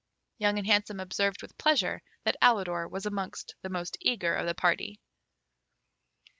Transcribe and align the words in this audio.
Young 0.39 0.57
and 0.57 0.65
Handsome 0.65 0.99
observed 0.99 1.43
with 1.43 1.59
pleasure 1.59 2.01
that 2.23 2.35
Alidor 2.41 2.89
was 2.89 3.05
amongst 3.05 3.53
the 3.61 3.69
most 3.69 3.97
eager 4.01 4.33
of 4.33 4.47
the 4.47 4.55
party. 4.55 4.99